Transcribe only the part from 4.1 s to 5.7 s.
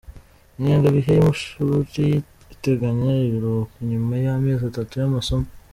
y’amezi atatu y’amasomo.